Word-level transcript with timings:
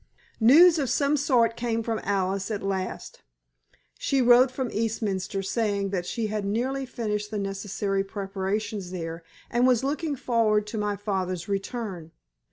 News 0.39 0.79
of 0.79 0.89
some 0.89 1.15
sort 1.15 1.55
came 1.55 1.83
from 1.83 1.99
Alice 2.01 2.49
at 2.49 2.63
last. 2.63 3.21
She 3.99 4.19
wrote 4.19 4.49
from 4.49 4.71
Eastminster 4.71 5.43
saying 5.43 5.91
that 5.91 6.07
she 6.07 6.25
had 6.25 6.43
nearly 6.43 6.87
finished 6.87 7.29
the 7.29 7.37
necessary 7.37 8.03
preparations 8.03 8.89
there, 8.89 9.23
and 9.51 9.67
was 9.67 9.83
looking 9.83 10.15
forward 10.15 10.65
to 10.65 10.77
my 10.79 10.95
father's 10.95 11.47
return. 11.47 12.09